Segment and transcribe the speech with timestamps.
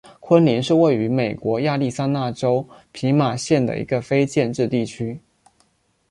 [0.19, 5.19] 昆林是位于美国亚利桑那州皮马县的一个非建制地区。